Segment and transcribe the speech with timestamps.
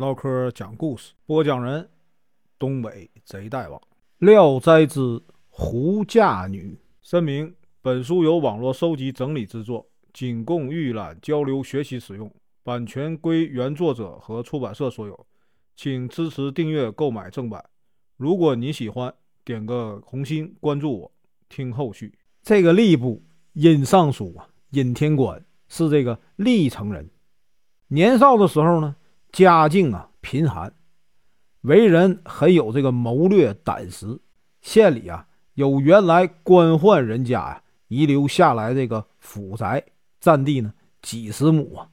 [0.00, 1.86] 唠嗑讲故事，播讲人：
[2.58, 3.78] 东北贼大王。
[4.20, 6.74] 《聊斋之狐嫁女》
[7.06, 12.32] 声明：本书由网络收集整理制作，仅供预览、交流、学习使用，
[12.62, 15.26] 版权归原作者和出版社所有，
[15.76, 17.62] 请支持订阅、购买正版。
[18.16, 19.12] 如果你喜欢，
[19.44, 21.12] 点个红心，关注我，
[21.50, 22.14] 听后续。
[22.42, 23.22] 这个吏部
[23.52, 27.10] 尹尚书啊，尹天官是这个历城人。
[27.88, 28.96] 年少的时候呢，
[29.32, 30.72] 家境啊贫寒，
[31.62, 34.20] 为人很有这个谋略胆识。
[34.60, 39.84] 县里啊有原来官宦人家呀遗留下来这个府宅，
[40.20, 41.88] 占地呢几十亩啊，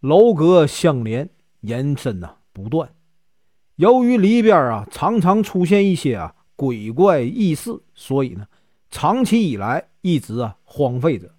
[0.00, 1.28] 楼阁相连，
[1.60, 2.94] 延伸呐不断。
[3.76, 8.46] 由于里边啊常常出现一些啊鬼怪异事，所以呢
[8.90, 11.34] 长期以来一直啊荒废着，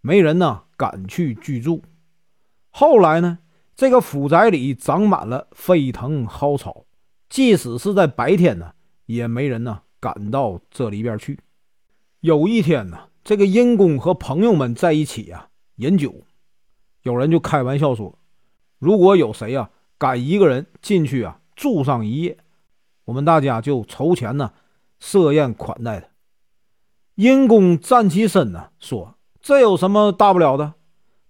[0.00, 1.82] 没人呢敢去居住。
[2.70, 3.38] 后来呢，
[3.76, 6.84] 这个府宅里长满了飞藤蒿草，
[7.28, 8.72] 即使是在白天呢，
[9.06, 11.40] 也没人呢敢到这里边去。
[12.20, 16.22] 有一天呢，这个殷公和朋友们在一起啊饮酒，
[17.02, 18.16] 有人就开玩笑说
[18.78, 22.38] ：“如果有谁啊敢一个人进去啊住上一夜，
[23.06, 24.52] 我们大家就筹钱呢
[25.00, 26.06] 设宴款待他。”
[27.16, 30.74] 殷公站起身呢说：“这有什么大不了的？”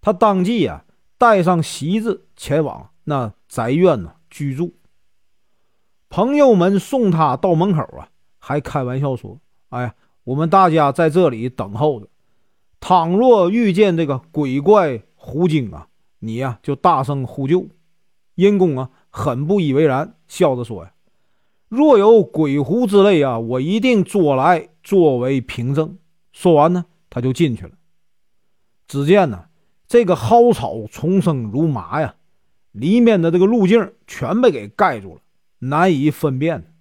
[0.02, 0.84] 他当即啊。
[1.18, 4.74] 带上席子前往那宅院呢居住。
[6.08, 12.08] 朋友们送他到门口啊，还开玩笑说：“哎呀，我们大家在这里等候着，
[12.78, 15.88] 倘若遇见这个鬼怪狐精啊，
[16.20, 17.66] 你呀就大声呼救。”
[18.36, 20.92] 殷公啊很不以为然，笑着说：“呀，
[21.68, 25.98] 若有鬼狐之类啊，我一定捉来作为凭证。”
[26.32, 27.72] 说完呢，他就进去了。
[28.86, 29.46] 只见呢。
[29.86, 32.14] 这个蒿草丛生如麻呀，
[32.72, 35.20] 里面的这个路径全被给盖住了，
[35.58, 36.74] 难以分辨。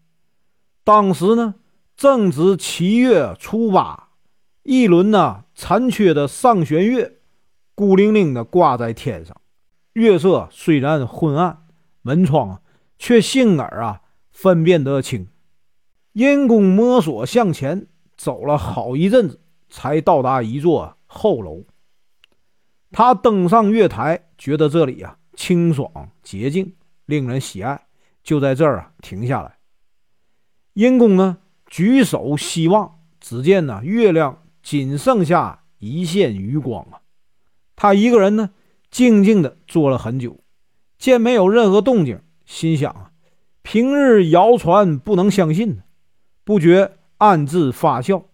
[0.83, 1.55] 当时呢，
[1.95, 4.09] 正值七月初八，
[4.63, 7.19] 一轮呢残缺的上弦月，
[7.75, 9.35] 孤零零的挂在天上。
[9.93, 11.65] 月色虽然昏暗，
[12.01, 12.61] 门窗
[12.97, 14.01] 却幸而啊
[14.31, 15.27] 分辨得清。
[16.13, 19.39] 因公摸索向前走了好一阵子，
[19.69, 21.63] 才到达一座后楼。
[22.93, 26.75] 他登上月台，觉得这里呀清爽洁净，
[27.07, 27.87] 令人喜爱，
[28.23, 29.57] 就在这儿啊停下来。
[30.73, 37.01] 殷公呢举手希望，只见呢月亮仅剩下一线余光啊。
[37.75, 38.51] 他一个人呢
[38.91, 40.39] 静静的坐了很久，
[40.99, 43.09] 见没有任何动静，心想啊
[43.63, 45.81] 平日谣传不能相信，
[46.43, 48.25] 不觉暗自发笑。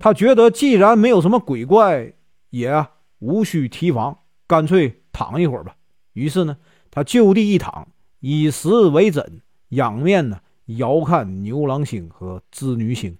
[0.00, 2.14] 他觉得既然没有什么鬼怪，
[2.50, 2.88] 也。
[3.18, 5.76] 无需提防，干脆躺一会儿吧。
[6.12, 6.56] 于是呢，
[6.90, 7.88] 他就地一躺，
[8.20, 13.18] 以石为枕，仰面呢遥看牛郎星和织女星。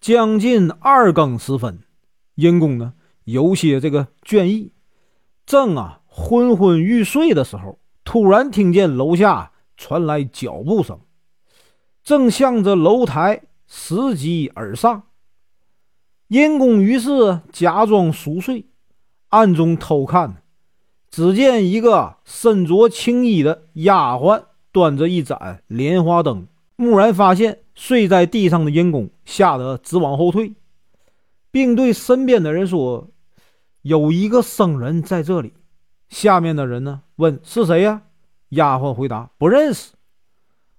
[0.00, 1.80] 将近二更时分，
[2.34, 2.94] 殷公呢
[3.24, 4.72] 有些这个倦意，
[5.44, 11.00] 正啊昏昏欲睡的时候，突然听见楼下传来脚步声，
[12.02, 15.04] 正向着楼台拾级而上。
[16.28, 18.66] 殷公于是假装熟睡。
[19.36, 20.42] 暗中偷看，
[21.10, 30.54] 只见一个身着青衣的丫鬟端着一盏莲花灯，蓦然发现睡在地上的殷公，吓得直往后退，
[31.50, 33.10] 并对身边的人说
[33.82, 35.52] ：“有一个僧人在这里。”
[36.08, 38.04] 下面的人呢问：“是谁呀？”
[38.56, 39.92] 丫鬟回答：“不认识。”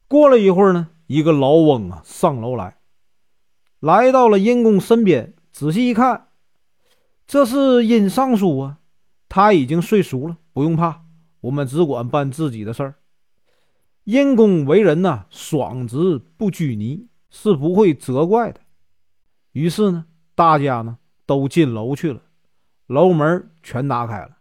[0.10, 2.78] 过了一会儿呢，一个老翁啊上楼来，
[3.80, 6.27] 来到了殷公身边，仔细一看。
[7.28, 8.80] 这是殷尚书啊，
[9.28, 11.02] 他已经睡熟了，不用怕，
[11.42, 12.96] 我们只管办自己的事儿。
[14.06, 18.62] 殷公为人呢，爽直不拘泥，是不会责怪的。
[19.52, 20.06] 于是呢，
[20.36, 22.22] 大家呢都进楼去了，
[22.86, 24.38] 楼门全打开了。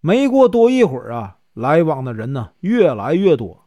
[0.00, 3.64] 没过多一会儿啊，来往的人呢越来越多，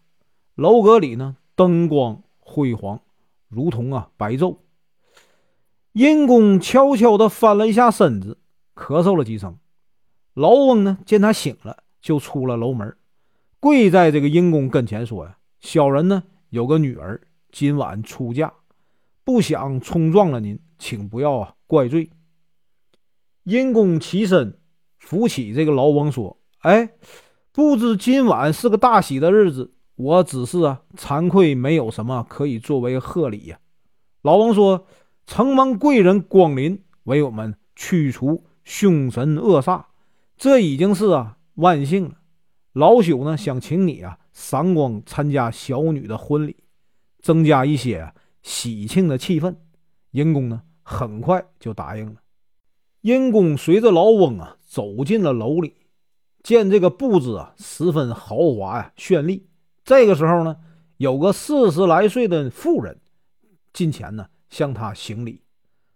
[0.54, 3.01] 楼阁里呢灯光辉煌，
[3.48, 4.57] 如同啊白昼。
[5.97, 8.38] 殷公悄悄地翻了一下身子，
[8.75, 9.57] 咳嗽了几声。
[10.35, 12.95] 老翁呢，见他醒了，就出了楼门，
[13.59, 17.19] 跪在这个殷公跟前说：“呀，小人呢有个女儿，
[17.51, 18.53] 今晚出嫁，
[19.23, 22.11] 不想冲撞了您，请不要啊怪罪。”
[23.45, 24.59] 殷公起身
[24.99, 26.91] 扶起这个老翁说：“哎，
[27.51, 33.57] 不知今晚是个大喜的日子，我只是啊惭愧，没有什么可以作为贺礼呀。”
[34.21, 34.85] 老翁说。
[35.27, 39.83] 承蒙贵人光临，为我们驱除凶神恶煞，
[40.38, 42.15] 这已经是啊万幸了。
[42.71, 46.56] 老朽呢想请你啊赏光参加小女的婚礼，
[47.21, 49.53] 增加一些喜庆的气氛。
[50.12, 52.15] 殷公呢，很快就答应了。
[53.01, 55.75] 殷公随着老翁啊走进了楼里，
[56.41, 59.45] 见这个布置啊十分豪华呀绚丽。
[59.83, 60.56] 这个时候呢，
[60.95, 63.01] 有个四十来岁的妇人
[63.73, 65.41] 进前呢向他行礼。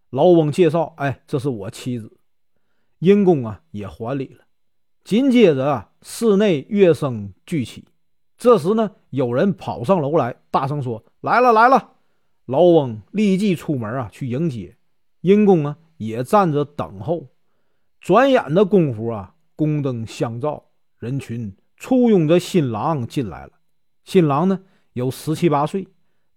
[0.10, 2.18] 老翁介绍：“哎，这是我妻子。”
[3.00, 4.46] 殷公啊也还礼了。
[5.04, 7.86] 紧接着啊，室内乐声俱起。
[8.38, 11.94] 这时呢，有人跑上楼来，大声说：“来了，来了！”
[12.46, 14.76] 老翁立即出门啊去迎接。
[15.22, 17.28] 殷公啊也站着等候。
[18.00, 20.66] 转眼的功夫啊，宫灯相照，
[20.98, 23.54] 人群簇拥着新郎进来了。
[24.04, 24.60] 新郎呢
[24.94, 25.88] 有十七八岁，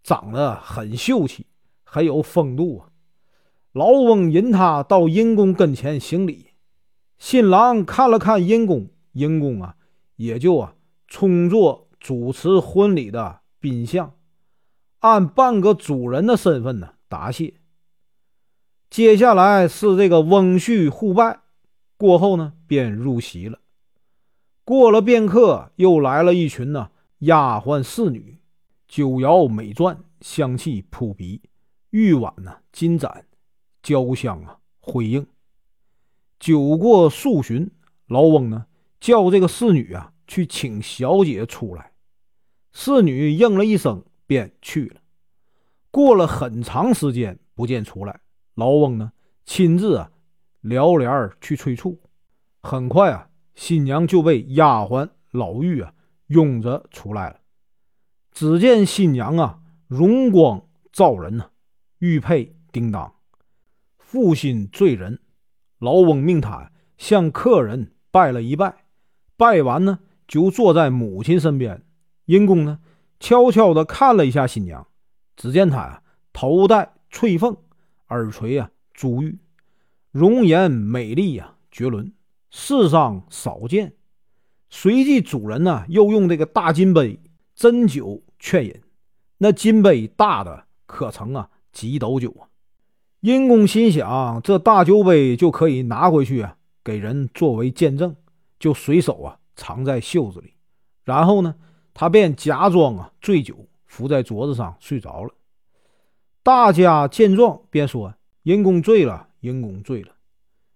[0.03, 1.47] 长得很秀气，
[1.95, 2.91] 很有风度啊。
[3.71, 6.49] 老翁引他到殷公跟前行礼，
[7.19, 9.77] 新郎看了看殷公，殷公啊
[10.17, 10.75] 也就啊
[11.07, 14.13] 充作主持婚礼的宾相，
[14.99, 17.55] 按半个主人的身份呢答谢。
[18.91, 21.39] 接下来是这个翁婿互拜，
[21.97, 23.61] 过后呢便入席了。
[24.65, 28.39] 过了片刻，又来了一群呢丫鬟侍女，
[28.89, 31.41] 酒肴美馔，香气扑鼻，
[31.95, 33.25] 玉碗呢金盏。
[33.81, 35.25] 交香啊，辉映。
[36.41, 37.71] 酒过数巡，
[38.09, 38.67] 老翁呢
[38.99, 41.93] 叫这个侍女啊去请小姐出来。
[42.73, 45.01] 侍女应了一声，便去了。
[45.93, 48.23] 过了很长时间不见出来，
[48.55, 49.13] 老翁呢
[49.45, 50.11] 亲自啊
[50.63, 52.01] 撩帘去催促。
[52.61, 55.95] 很快啊，新娘就被丫鬟老妪啊
[56.27, 57.39] 拥着出来了。
[58.33, 61.51] 只见新娘啊容光照人呐，
[62.05, 63.15] 玉佩叮当。
[63.97, 65.21] 负心罪人，
[65.79, 68.85] 老翁命他向客人拜了一拜，
[69.39, 71.83] 拜完呢，就坐在母亲身边。
[72.27, 72.81] 殷公呢，
[73.19, 74.87] 悄悄地看了一下新娘，
[75.35, 76.03] 只见她呀，
[76.35, 77.57] 头戴翠凤，
[78.09, 79.39] 耳垂啊珠玉，
[80.11, 82.13] 容颜美丽呀绝伦，
[82.51, 83.95] 世上少见。
[84.69, 87.19] 随即主人呢，又用这个大金杯
[87.57, 88.83] 斟酒劝饮，
[89.39, 92.49] 那金杯大的可成啊几斗酒啊。
[93.21, 98.15] 殷公心想，这大酒杯就可以拿回去啊，给人作为见证，
[98.59, 100.53] 就随手啊藏在袖子里。
[101.05, 101.55] 然后呢，
[101.95, 105.31] 他便假装啊醉酒，伏在桌子上睡着了。
[106.43, 110.13] 大家见状，便说：“殷公醉了，殷公醉了。”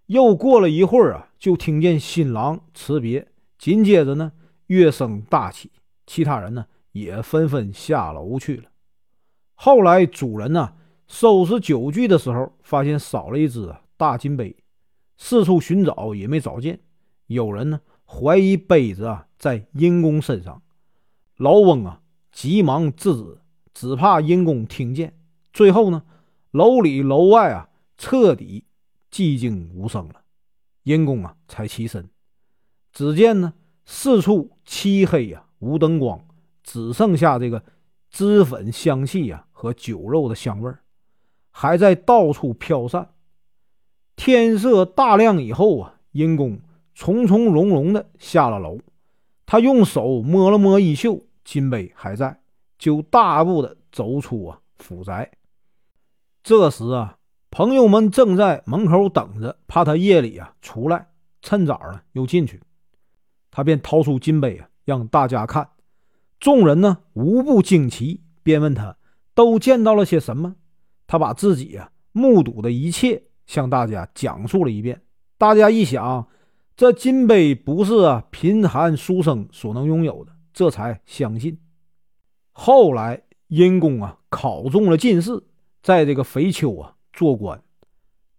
[0.07, 3.29] 又过了一会儿啊，就听见新郎辞别，
[3.59, 4.33] 紧接着呢，
[4.69, 5.71] 乐声大起，
[6.07, 8.71] 其他人呢也纷纷下楼去了。
[9.55, 10.77] 后来主人呢。
[11.09, 14.55] 收拾酒具的时候，发现少了一只大金杯，
[15.17, 16.79] 四处寻找也没找见。
[17.27, 20.63] 有人呢怀疑杯子啊在殷公身上，
[21.37, 23.39] 老翁啊急忙制止，
[23.75, 25.19] 只怕殷公听见。
[25.53, 26.05] 最后呢，
[26.51, 28.65] 楼里楼外啊彻底
[29.11, 30.23] 寂静无声了，
[30.83, 32.09] 殷公啊才起身。
[32.93, 33.55] 只见呢
[33.87, 36.23] 四处漆黑呀，无灯光，
[36.63, 37.65] 只剩下这个
[38.11, 40.83] 脂粉香气呀和酒肉的香味儿。
[41.61, 43.11] 还在到处飘散。
[44.15, 46.61] 天色大亮以后啊，殷公
[46.95, 48.79] 从从容容的下了楼。
[49.45, 52.41] 他用手摸了摸衣袖，金杯还在，
[52.79, 55.33] 就大步的走出啊府宅。
[56.45, 57.19] 这时啊，
[57.51, 61.09] 朋友们正在门口等着，怕他夜里啊出来，
[61.43, 62.61] 趁早呢又进去。
[63.51, 65.69] 他便掏出金杯啊，让大家看。
[66.39, 68.97] 众人呢无不惊奇，便问他
[69.35, 70.55] 都见到了些什么。
[71.09, 75.03] 他把自己啊目睹的一切向大家讲述了一遍。
[75.39, 76.29] 大家一想，
[76.77, 81.59] 这金杯不是啊贫寒书生所能拥有的，这才相信。
[82.53, 85.43] 后来殷公啊考中了进士，
[85.83, 87.61] 在这个肥丘啊做官。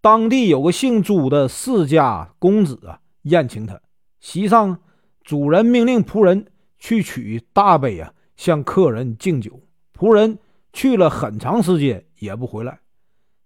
[0.00, 3.80] 当地有个姓朱的世家公子啊宴请他，
[4.20, 4.78] 席上
[5.24, 6.46] 主人命令仆人
[6.78, 9.60] 去取大杯啊向客人敬酒。
[9.98, 10.38] 仆人
[10.72, 12.04] 去了很长时间。
[12.20, 12.78] 也不回来。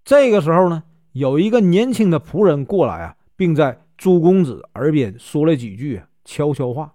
[0.05, 6.93] 这个时候呢，有一个年轻的仆人过来啊，并在朱公子耳边说了几句悄悄话。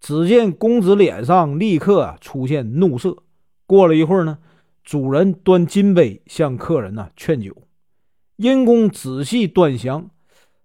[0.00, 3.18] 只见公子脸上立刻出现怒色。
[3.66, 4.38] 过了一会儿呢，
[4.82, 7.54] 主人端金杯向客人呢劝酒。
[8.36, 10.08] 殷公仔细端详，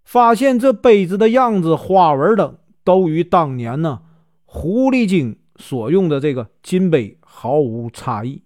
[0.05, 4.03] 发现这杯子的样子、花纹等都与当年呢
[4.45, 8.44] 狐狸精所用的这个金杯毫无差异。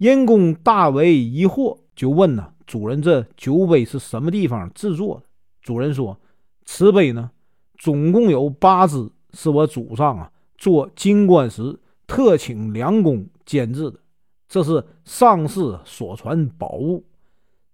[0.00, 5.26] 殷公大为疑惑，就问呢：“主人，这酒杯是什么地方制作的？”
[5.60, 6.18] 主人说
[6.64, 7.30] ：“瓷杯呢，
[7.76, 14.00] 总共有八只，是我祖上啊做京官时特请良工监制的，
[14.48, 17.04] 这是上世所传宝物，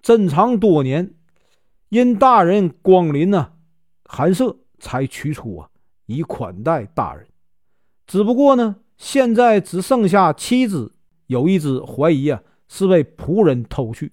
[0.02, 1.14] 珍藏多年。
[1.90, 3.52] 因大人光临呢，
[4.02, 5.70] 寒舍才取出啊，
[6.06, 7.28] 以款待大人。
[8.04, 10.90] 只不过呢，现在只剩下七只，
[11.26, 14.12] 有一只怀疑啊是被仆人偷去，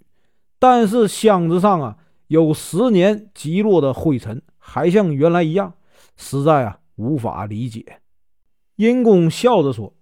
[0.60, 5.74] 但是箱子上啊有十年积落的灰尘，还像原来一样，
[6.16, 8.02] 实在啊无法理解。
[8.76, 9.94] 殷公笑着说：“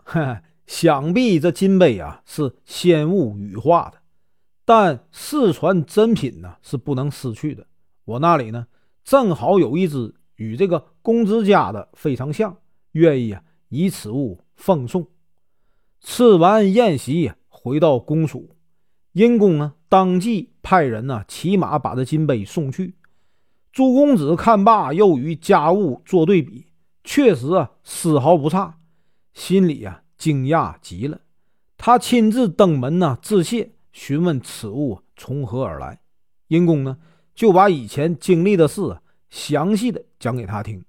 [0.65, 3.99] 想必这金杯啊是仙物羽化的。”
[4.63, 7.67] 但世传珍品呢是不能失去的。
[8.05, 8.67] 我那里呢
[9.03, 12.55] 正好有一只与这个公子家的非常像，
[12.93, 15.05] 愿意啊以此物奉送。
[16.03, 18.49] 吃完宴席，回到公署，
[19.13, 22.95] 殷公呢当即派人呢骑马把这金杯送去。
[23.71, 26.65] 朱公子看罢，又与家务做对比，
[27.03, 28.79] 确实啊丝毫不差，
[29.33, 31.21] 心里啊惊讶极了。
[31.77, 33.71] 他亲自登门呢致谢。
[33.93, 35.99] 询问此物从何而来，
[36.47, 36.97] 殷公呢
[37.35, 38.97] 就把以前经历的事
[39.29, 40.81] 详细的讲给他听。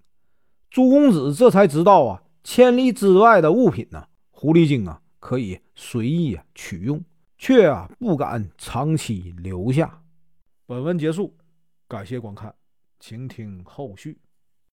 [0.70, 7.00] 朱公子这才知道啊，千里之外的物品呢，狐狸精啊可以随意取用，
[7.38, 10.02] 却啊不敢长期留下。
[10.66, 11.32] 本文结束，
[11.86, 12.52] 感谢观看，
[12.98, 14.18] 请听后续。